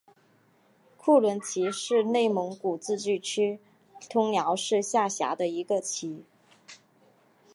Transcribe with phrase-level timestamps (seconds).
[0.97, 3.59] 库伦旗是内蒙古自治区
[4.09, 6.23] 通辽市下辖的一个旗。